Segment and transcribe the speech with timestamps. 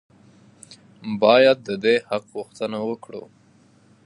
[1.21, 3.23] باید د دې حق غوښتنه وکړو.